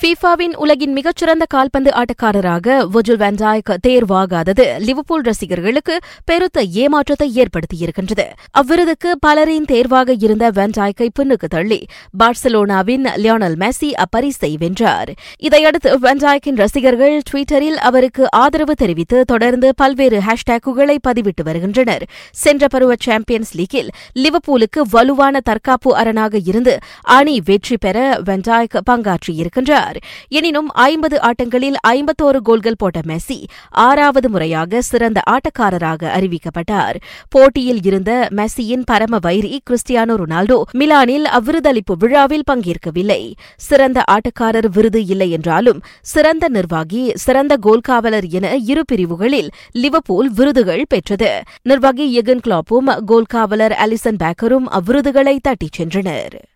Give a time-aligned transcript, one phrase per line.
[0.00, 8.26] ஃபீஃபாவின் உலகின் மிகச்சிறந்த கால்பந்து ஆட்டக்காரராக வொஜுல் வேண்டாய்க் தேர்வாகாதது லிவர்பூல் ரசிகர்களுக்கு பெருத்த ஏமாற்றத்தை ஏற்படுத்தியிருக்கின்றது.
[8.58, 11.86] அவ்விருதுக்கு பலரின் தேர்வாக இருந்த வேண்டாய்க்கை பின்னுக்கு தள்ளி
[12.18, 15.12] பார்சலோனாவின் லியோனல் மெஸ்ஸி அப்பரிசை வென்றார்.
[15.38, 22.06] இதையடுத்து வேண்டாய்க்கின் ரசிகர்கள் டுவிட்டரில் அவருக்கு ஆதரவு தெரிவித்து தொடர்ந்து பல்வேறு ஹேஷ்டேக்குகளை பதிவிட்டு வருகின்றனர்.
[22.32, 29.84] சென்ற பருவ சாம்பியன்ஸ் லீக்கில் லிவர்பூலுக்கு வலுவான தற்காப்பு அரணாக இருந்து அணி வெற்றி பெற வெண்டாய்க் பங்காற்றியிருக்கின்றார்.
[30.28, 36.96] எனினும் ஐம்பது ஆட்டங்களில் ஐம்பத்தோரு கோல்கள் போட்ட மெஸ்ஸி ஆறாவது முறையாக சிறந்த ஆட்டக்காரராக அறிவிக்கப்பட்டார்.
[37.28, 43.32] போட்டியில் இருந்த மெஸ்ஸியின் பரம வைரி கிறிஸ்டியானோ ரொனால்டோ மிலானில் அவ்விருதளிப்பு விழாவில் பங்கேற்கவில்லை.
[43.56, 51.42] சிறந்த ஆட்டக்காரர் விருது இல்லை என்றாலும் சிறந்த நிர்வாகி சிறந்த கோல்காவலர் என இரு பிரிவுகளில் லிவபூல் விருதுகள் பெற்றது.
[51.62, 56.55] நிர்வாகி எகன் கிளாப்பும் கோல்காவலர் அலிசன் பேக்கரும் அவ்விருதுகளை தட்டிச் சென்றனர்.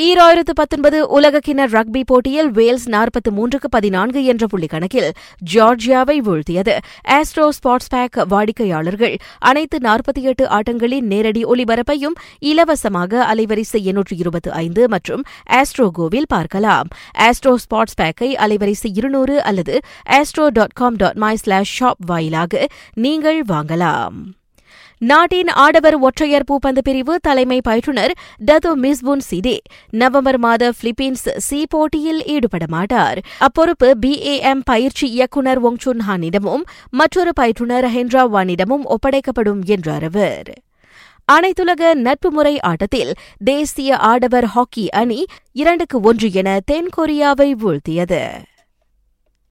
[0.00, 5.12] ஈராயிரத்து பத்தொன்பது உலகக்கிண ரக்பி போட்டியில் வேல்ஸ் நாற்பத்து மூன்றுக்கு பதினான்கு என்ற புள்ளி கணக்கில்
[5.54, 6.78] ஜார்ஜியாவை வீழ்த்தியது.
[7.08, 14.88] ஆஸ்ட்ரோ ஸ்பாட்ஸ் பேக் வாடிக்கையாளர்கள் அனைத்து நாற்பத்தி எட்டு ஆட்டங்களின் நேரடி ஒலிபரப்பையும் இலவசமாக அலைவரிசை எண்ணூற்று இருபத்தி ஐந்து
[14.88, 16.88] மற்றும் ஆஸ்ட்ரோகோவில் பார்க்கலாம்.
[17.18, 19.78] ஆஸ்ட்ரோ ஸ்பாட்ஸ் பேக்கை அலைவரிசை இருநூறு அல்லது
[20.10, 24.43] Astro dot com dot my slash shop வாயிலாக நீங்கள் வாங்கலாம்.
[25.10, 28.12] நாட்டின் ஆடவர் ஒற்றையர் பூப்பந்து பிரிவு தலைமை பயிற்றுநர்
[28.44, 29.54] டதோ மிஸ்புன் சிடே
[29.90, 37.88] நவம்பர் மாத பிலிப்பீன்ஸ் சி போட்டியில் ஈடுபட மாட்டார் அப்பொறுப்பு பிஏஎம் பயிற்சி இயக்குநர் ஒங்சுன் ஹானிடமும் மற்றொரு பயிற்றுநர்
[37.88, 40.50] ஹென்ரா வானிடமும் ஒப்படைக்கப்படும் என்றார் அவர்.
[41.32, 43.12] அனைத்துலக நட்பு முறை ஆட்டத்தில்
[43.44, 48.24] தேசிய ஆடவர் ஹாக்கி அணி இரண்டுக்கு ஒன்று என தென்கொரியாவை வீழ்த்தியது.